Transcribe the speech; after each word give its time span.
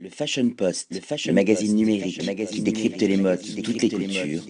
Le 0.00 0.10
Fashion 0.10 0.50
Post, 0.50 0.94
le, 0.94 1.00
fashion 1.00 1.32
le 1.32 1.34
magazine 1.34 1.74
numérique, 1.74 2.18
le 2.18 2.26
magazine 2.26 2.58
qui 2.58 2.62
décrypte 2.62 3.02
les 3.02 3.16
modes, 3.16 3.40
toutes 3.64 3.82
les 3.82 3.88
cultures, 3.88 4.42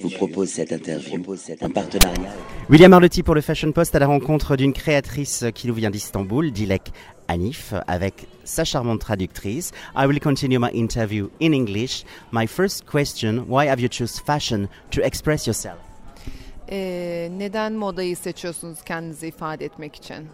vous 0.00 0.08
propose 0.08 0.48
cette 0.48 0.72
interview 0.72 1.22
en 1.60 1.68
partenariat. 1.68 2.32
William 2.70 2.90
Arlotti 2.90 3.22
pour 3.22 3.34
le 3.34 3.42
Fashion 3.42 3.70
Post 3.70 3.94
à 3.94 3.98
la 3.98 4.06
rencontre 4.06 4.56
d'une 4.56 4.72
créatrice 4.72 5.44
qui 5.54 5.66
nous 5.66 5.74
vient 5.74 5.90
d'Istanbul, 5.90 6.50
Dilek 6.50 6.90
Anif, 7.28 7.74
avec 7.86 8.26
sa 8.44 8.64
charmante 8.64 9.00
traductrice. 9.00 9.72
I 9.94 10.06
will 10.06 10.20
continue 10.20 10.58
my 10.58 10.70
interview 10.72 11.28
in 11.38 11.52
English. 11.52 12.04
My 12.32 12.46
first 12.46 12.86
question, 12.86 13.44
why 13.46 13.66
have 13.66 13.80
you 13.80 13.90
choose 13.90 14.18
fashion 14.18 14.68
to 14.90 15.02
express 15.02 15.46
yourself? 15.46 15.76
Ee, 16.70 17.28
neden 17.38 17.72
modayı 17.72 18.16
seçiyorsunuz 18.16 18.82
kendinizi 18.82 19.26
ifade 19.26 19.64
etmek 19.64 19.96
için? 19.96 20.26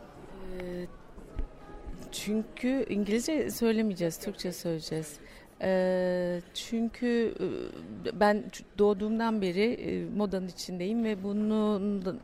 Çünkü 2.24 2.86
İngilizce 2.88 3.50
söylemeyeceğiz, 3.50 4.18
Türkçe 4.18 4.52
söyleyeceğiz. 4.52 5.16
Ee, 5.62 6.40
çünkü 6.54 7.34
e, 7.40 8.20
ben 8.20 8.44
doğduğumdan 8.78 9.42
beri 9.42 9.72
e, 9.72 10.04
modanın 10.16 10.48
içindeyim 10.48 11.04
ve 11.04 11.22
bunun 11.22 12.04
da- 12.04 12.14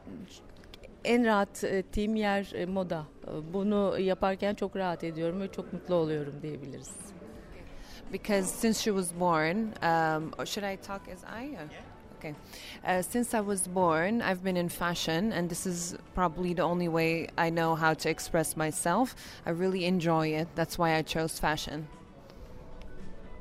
en 1.05 1.25
rahat 1.27 1.65
ettiğim 1.65 2.17
yer 2.17 2.53
e, 2.55 2.67
moda. 2.67 3.05
Bunu 3.53 3.99
yaparken 3.99 4.55
çok 4.55 4.77
rahat 4.77 5.05
ediyorum 5.05 5.41
ve 5.41 5.53
çok 5.53 5.73
mutlu 5.73 5.95
oluyorum 5.95 6.35
diyebiliriz. 6.43 6.91
Because 8.13 8.47
since 8.49 8.81
she 8.83 8.91
was 8.91 9.21
born, 9.21 9.57
um, 9.57 10.47
should 10.47 10.73
I 10.75 10.77
talk 10.77 11.03
as 11.09 11.23
I? 11.25 11.47
Or- 11.57 11.96
Okay. 12.27 12.35
Uh, 12.85 13.03
since 13.03 13.35
I 13.35 13.41
was 13.41 13.69
born, 13.69 14.21
I've 14.21 14.43
been 14.43 14.57
in 14.57 14.69
fashion, 14.69 15.33
and 15.33 15.49
this 15.49 15.65
is 15.65 15.97
probably 16.15 16.55
the 16.55 16.63
only 16.63 16.89
way 16.89 17.29
I 17.39 17.51
know 17.51 17.77
how 17.77 17.95
to 17.95 18.11
express 18.11 18.57
myself. 18.57 19.15
I 19.45 19.51
really 19.51 19.85
enjoy 19.85 20.29
it. 20.29 20.49
That's 20.57 20.77
why 20.77 20.97
I 20.97 21.03
chose 21.03 21.39
fashion. 21.39 21.87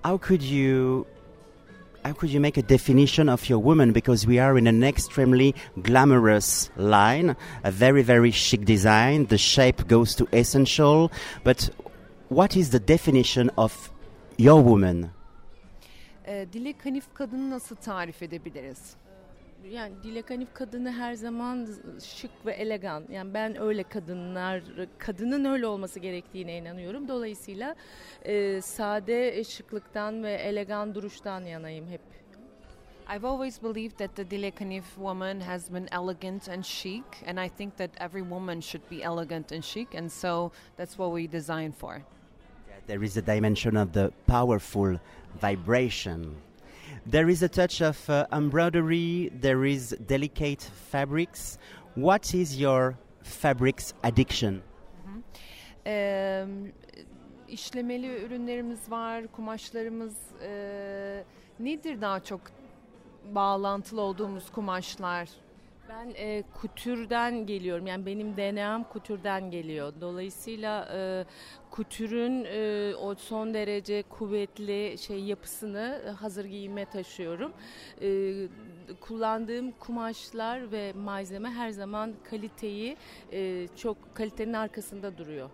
How 0.04 0.18
could 0.18 0.44
you 0.44 1.08
how 2.04 2.14
could 2.14 2.30
you 2.30 2.40
make 2.40 2.58
a 2.58 2.62
definition 2.62 3.28
of 3.28 3.50
your 3.50 3.58
woman 3.58 3.92
because 3.92 4.28
we 4.28 4.38
are 4.38 4.56
in 4.60 4.68
an 4.68 4.84
extremely 4.84 5.56
glamorous 5.82 6.70
line, 6.78 7.36
a 7.64 7.72
very 7.72 8.04
very 8.04 8.30
chic 8.30 8.66
design. 8.66 9.26
The 9.26 9.40
shape 9.40 9.88
goes 9.88 10.14
to 10.16 10.28
essential, 10.32 11.12
but 11.44 11.72
what 12.30 12.56
is 12.56 12.70
the 12.70 12.80
definition 12.80 13.50
of 13.58 13.92
your 14.38 14.62
woman? 14.62 15.12
Ee, 16.28 16.48
Dilek 16.54 16.86
Hanif 16.86 17.14
kadını 17.14 17.50
nasıl 17.50 17.76
tarif 17.76 18.24
edebiliriz? 18.24 18.96
Yani 19.72 19.94
Dilek 20.04 20.30
Hanif 20.30 20.54
kadını 20.54 20.92
her 20.92 21.14
zaman 21.14 21.68
şık 22.04 22.46
ve 22.46 22.52
elegan. 22.52 23.04
Yani 23.12 23.34
ben 23.34 23.62
öyle 23.62 23.84
kadınlar, 23.84 24.64
kadının 24.98 25.46
öyle 25.46 25.68
olması 25.68 26.00
gerektiğine 26.00 26.58
inanıyorum. 26.58 27.08
Dolayısıyla 27.08 27.76
e, 28.24 28.62
sade 28.62 29.44
şıklıktan 29.44 30.24
ve 30.24 30.34
elegan 30.34 30.96
duruştan 30.96 31.42
yanayım 31.42 31.88
hep. 31.88 32.02
I've 33.18 33.28
always 33.28 33.64
believed 33.64 33.98
that 33.98 34.16
the 34.16 34.32
Dilek 34.32 34.62
Hanif 34.62 34.86
woman 34.96 35.40
has 35.40 35.74
been 35.74 35.88
elegant 35.92 36.50
and 36.50 36.64
chic, 36.64 37.04
and 37.28 37.38
I 37.46 37.50
think 37.50 37.78
that 37.78 37.92
every 38.02 38.22
woman 38.22 38.60
should 38.60 38.92
be 38.92 39.04
elegant 39.04 39.52
and 39.52 39.62
chic, 39.62 39.96
and 39.96 40.10
so 40.10 40.52
that's 40.78 40.98
what 40.98 41.16
we 41.16 41.32
design 41.32 41.72
for. 41.72 42.02
There 42.88 43.04
is 43.04 43.18
a 43.18 43.22
dimension 43.22 43.78
of 43.78 43.94
the 43.94 44.12
powerful 44.28 45.00
vibration. 45.42 46.36
There 47.06 47.30
is 47.30 47.44
a 47.44 47.48
touch 47.48 47.82
of 47.82 48.10
uh, 48.10 48.26
embroidery, 48.32 49.32
there 49.34 49.66
is 49.66 49.96
delicate 50.08 50.62
fabrics. 50.92 51.58
What 51.96 52.34
is 52.34 52.60
your 52.60 52.98
fabrics 53.24 53.94
addiction? 54.04 54.62
Ee, 55.88 56.46
işlemeli 57.48 58.26
ürünlerimiz 58.26 58.92
var, 58.92 59.28
kumaşlarımız 59.28 60.16
e, 60.42 61.24
nedir 61.60 62.02
daha 62.02 62.24
çok 62.24 62.42
bağlantılı 63.36 64.02
olduğumuz 64.02 64.52
kumaşlar? 64.52 65.30
Ben 65.90 66.14
e, 66.18 66.44
kutürden 66.62 67.46
geliyorum. 67.46 67.88
Yani 67.88 68.06
benim 68.06 68.38
DNA'm 68.38 68.84
kutürden 68.84 69.52
geliyor. 69.52 69.94
Dolayısıyla 70.02 70.90
e, 70.94 71.26
kutürün 71.72 72.46
e, 72.46 72.96
o 72.96 73.16
son 73.16 73.54
derece 73.54 74.04
kuvvetli 74.04 74.98
şey 74.98 75.20
yapısını 75.24 76.02
hazır 76.20 76.46
giyime 76.46 76.86
taşıyorum. 76.86 77.54
E, 78.02 78.34
kullandığım 79.00 79.72
kumaşlar 79.72 80.72
ve 80.72 80.94
malzeme 80.94 81.50
her 81.50 81.70
zaman 81.70 82.14
kaliteyi 82.30 82.98
e, 83.32 83.68
çok 83.76 84.16
kalitenin 84.16 84.54
arkasında 84.54 85.18
duruyor. 85.18 85.50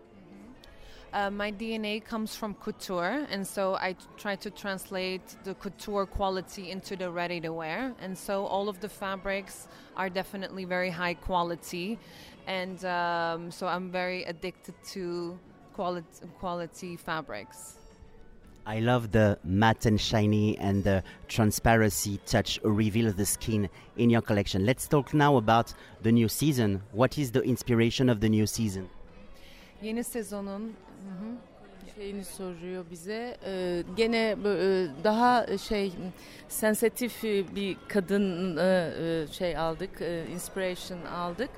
Uh, 1.13 1.29
my 1.29 1.51
DNA 1.51 2.03
comes 2.03 2.35
from 2.37 2.53
couture, 2.55 3.27
and 3.29 3.45
so 3.45 3.75
I 3.81 3.93
t- 3.93 4.05
try 4.17 4.37
to 4.37 4.49
translate 4.49 5.35
the 5.43 5.53
couture 5.55 6.05
quality 6.05 6.71
into 6.71 6.95
the 6.95 7.11
ready 7.11 7.41
to 7.41 7.51
wear. 7.51 7.93
And 7.99 8.17
so 8.17 8.45
all 8.45 8.69
of 8.69 8.79
the 8.79 8.87
fabrics 8.87 9.67
are 9.97 10.09
definitely 10.09 10.63
very 10.63 10.89
high 10.89 11.15
quality, 11.15 11.99
and 12.47 12.83
um, 12.85 13.51
so 13.51 13.67
I'm 13.67 13.91
very 13.91 14.23
addicted 14.23 14.75
to 14.93 15.37
quality 15.73 16.07
quality 16.39 16.95
fabrics. 16.95 17.75
I 18.65 18.79
love 18.79 19.11
the 19.11 19.37
matte 19.43 19.87
and 19.87 19.99
shiny 19.99 20.57
and 20.59 20.81
the 20.83 21.03
transparency 21.27 22.19
touch 22.25 22.59
reveal 22.63 23.11
the 23.11 23.25
skin 23.25 23.67
in 23.97 24.09
your 24.09 24.21
collection. 24.21 24.65
Let's 24.65 24.87
talk 24.87 25.13
now 25.13 25.35
about 25.35 25.73
the 26.03 26.11
new 26.11 26.29
season. 26.29 26.83
What 26.91 27.17
is 27.17 27.31
the 27.31 27.41
inspiration 27.41 28.07
of 28.07 28.21
the 28.21 28.29
new 28.29 28.45
season? 28.47 28.87
Yeni 29.81 30.03
sezonun 30.03 30.73
şeyini 31.95 32.25
soruyor 32.25 32.85
bize. 32.91 33.37
Ee, 33.45 33.83
gene 33.97 34.35
e, 34.45 34.87
daha 35.03 35.57
şey 35.57 35.93
sensitif 36.47 37.25
e, 37.25 37.55
bir 37.55 37.77
kadın 37.87 38.57
e, 38.57 38.93
e, 38.99 39.27
şey 39.27 39.57
aldık, 39.57 40.01
e, 40.01 40.25
inspiration 40.33 41.01
aldık. 41.05 41.49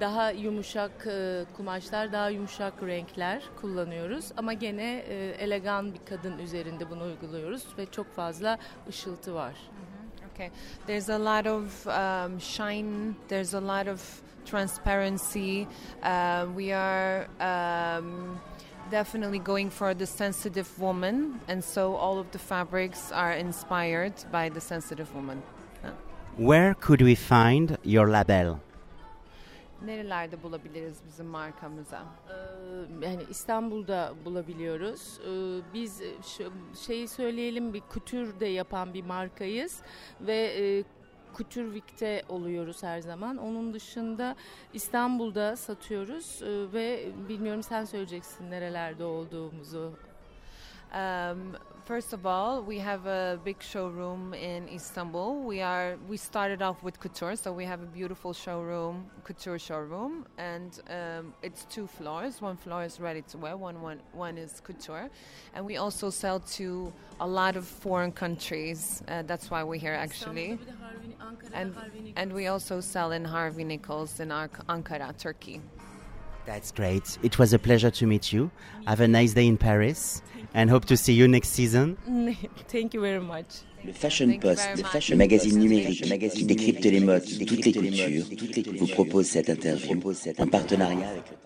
Daha 0.00 0.30
yumuşak 0.30 1.06
e, 1.06 1.44
kumaşlar, 1.56 2.12
daha 2.12 2.28
yumuşak 2.28 2.82
renkler 2.82 3.42
kullanıyoruz. 3.60 4.32
Ama 4.36 4.52
gene 4.52 5.04
e, 5.08 5.36
elegan 5.38 5.94
bir 5.94 6.00
kadın 6.08 6.38
üzerinde 6.38 6.90
bunu 6.90 7.04
uyguluyoruz 7.04 7.64
ve 7.78 7.86
çok 7.86 8.12
fazla 8.12 8.58
ışıltı 8.88 9.34
var. 9.34 9.54
Okay. 10.34 10.50
There's 10.86 11.08
a 11.08 11.18
lot 11.18 11.46
of 11.46 11.86
um, 11.86 12.40
shine. 12.40 13.14
There's 13.28 13.54
a 13.54 13.60
lot 13.60 13.86
of 13.86 14.22
transparency. 14.44 15.68
Uh, 16.02 16.46
we 16.54 16.72
are 16.72 17.28
um, 17.38 18.40
definitely 18.90 19.38
going 19.38 19.70
for 19.70 19.94
the 19.94 20.06
sensitive 20.06 20.68
woman, 20.78 21.40
and 21.46 21.62
so 21.62 21.94
all 21.94 22.18
of 22.18 22.30
the 22.32 22.38
fabrics 22.38 23.12
are 23.12 23.32
inspired 23.32 24.14
by 24.32 24.48
the 24.48 24.60
sensitive 24.60 25.14
woman. 25.14 25.42
Where 26.36 26.74
could 26.74 27.00
we 27.00 27.14
find 27.14 27.78
your 27.84 28.08
label? 28.08 28.60
Nerelerde 29.86 30.42
bulabiliriz 30.42 30.98
bizim 31.06 31.26
markamızı? 31.26 31.96
Ee, 31.96 33.06
yani 33.06 33.22
İstanbul'da 33.30 34.14
bulabiliyoruz. 34.24 35.20
Ee, 35.20 35.60
Biz 35.74 36.02
şu- 36.22 36.52
şeyi 36.86 37.08
söyleyelim 37.08 37.74
bir 37.74 37.80
kutür 37.80 38.40
de 38.40 38.46
yapan 38.46 38.94
bir 38.94 39.04
markayız 39.04 39.82
ve 40.20 40.36
e, 40.36 40.84
Couture 41.36 41.64
Week'te 41.64 42.22
oluyoruz 42.28 42.82
her 42.82 43.00
zaman. 43.00 43.36
Onun 43.36 43.74
dışında 43.74 44.36
İstanbul'da 44.72 45.56
satıyoruz 45.56 46.42
Ee, 46.42 46.72
ve 46.72 47.06
bilmiyorum 47.28 47.62
sen 47.62 47.84
söyleyeceksin 47.84 48.50
nerelerde 48.50 49.04
olduğumuzu. 49.04 49.92
Um, 50.94 51.58
first 51.86 52.12
of 52.12 52.24
all, 52.24 52.62
we 52.62 52.78
have 52.78 53.04
a 53.06 53.40
big 53.44 53.60
showroom 53.60 54.32
in 54.32 54.68
Istanbul. 54.68 55.42
We 55.42 55.60
are 55.60 55.96
we 56.08 56.16
started 56.16 56.62
off 56.62 56.84
with 56.84 57.00
couture, 57.00 57.34
so 57.34 57.52
we 57.52 57.64
have 57.64 57.82
a 57.82 57.86
beautiful 57.86 58.32
showroom, 58.32 59.10
couture 59.24 59.58
showroom, 59.58 60.24
and 60.38 60.80
um, 60.88 61.34
it's 61.42 61.64
two 61.64 61.88
floors. 61.88 62.40
One 62.40 62.56
floor 62.56 62.84
is 62.84 63.00
ready 63.00 63.22
to 63.22 63.38
wear, 63.38 63.56
one 63.56 63.82
one 63.82 64.00
one 64.12 64.38
is 64.38 64.60
couture, 64.60 65.10
and 65.54 65.66
we 65.66 65.78
also 65.78 66.10
sell 66.10 66.38
to 66.58 66.92
a 67.18 67.26
lot 67.26 67.56
of 67.56 67.66
foreign 67.66 68.12
countries. 68.12 69.02
Uh, 69.08 69.22
that's 69.22 69.50
why 69.50 69.64
we're 69.64 69.80
here 69.80 69.94
actually, 69.94 70.58
and 71.52 71.74
and 72.14 72.32
we 72.32 72.46
also 72.46 72.80
sell 72.80 73.10
in 73.10 73.24
Harvey 73.24 73.64
Nichols 73.64 74.20
in 74.20 74.30
Ar- 74.30 74.48
Ankara, 74.68 75.12
Turkey. 75.18 75.60
That's 76.46 76.72
great. 76.72 77.18
It 77.22 77.38
was 77.38 77.52
a 77.52 77.58
pleasure 77.58 77.90
to 77.90 78.06
meet 78.06 78.32
you. 78.32 78.50
Have 78.86 79.00
a 79.00 79.08
nice 79.08 79.32
day 79.32 79.46
in 79.46 79.56
Paris 79.56 80.22
and 80.52 80.68
hope 80.70 80.84
to 80.86 80.96
see 80.96 81.12
you 81.14 81.26
next 81.26 81.48
season. 81.50 81.96
Thank 82.68 82.94
you 82.94 83.00
very 83.00 83.20
much. 83.20 83.62
Le 83.84 83.92
Fashion 83.92 84.28
Thank 84.30 84.42
Post, 84.42 84.62
very 84.62 84.76
le, 84.76 84.84
fashion- 84.84 85.12
le 85.14 85.18
magazine 85.18 85.58
numérique, 85.58 86.08
magazine 86.08 86.38
qui 86.40 86.44
décrypte 86.54 86.84
les 86.84 87.00
modes, 87.00 87.24
toutes 87.46 87.64
les 87.64 87.72
cultures, 87.72 88.24
vous 88.78 88.86
propose 88.86 89.26
cette 89.26 89.50
interview 89.50 90.00
en 90.38 90.46
partenariat 90.46 91.08
avec 91.10 91.30
le 91.30 91.36